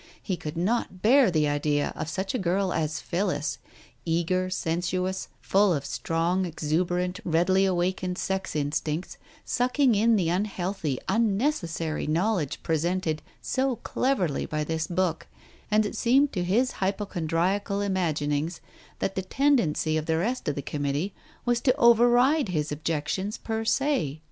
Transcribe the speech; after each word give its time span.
He 0.19 0.35
could 0.35 0.57
not 0.57 1.03
bear 1.03 1.29
the 1.29 1.47
idea 1.47 1.93
of 1.95 2.09
such 2.09 2.33
a 2.33 2.39
girl 2.39 2.73
as 2.73 2.99
Phillis, 2.99 3.59
eager, 4.03 4.49
sensuous, 4.49 5.27
full 5.41 5.71
of 5.75 5.85
strong, 5.85 6.43
exuberant, 6.43 7.19
readily 7.23 7.65
awakened 7.65 8.17
sex 8.17 8.55
instincts, 8.55 9.19
sucking 9.45 9.93
in 9.93 10.15
the 10.15 10.27
unhealthy, 10.27 10.97
unnecessary 11.07 12.07
knowledge 12.07 12.63
presented 12.63 13.21
so 13.43 13.75
cleverly 13.75 14.47
by 14.47 14.63
this 14.63 14.87
book, 14.87 15.27
and 15.69 15.85
it'seemed 15.85 16.33
to 16.33 16.43
his 16.43 16.71
hypochondriacal 16.81 17.77
imagin 17.81 18.31
ings 18.33 18.59
that 18.97 19.13
the 19.13 19.21
tendency 19.21 19.97
of 19.97 20.07
the 20.07 20.17
rest 20.17 20.47
of 20.47 20.55
the 20.55 20.63
Committee 20.63 21.13
was 21.45 21.61
to 21.61 21.75
override 21.75 22.49
his 22.49 22.71
objections 22.71 23.37
per 23.37 23.63
se. 23.63 24.19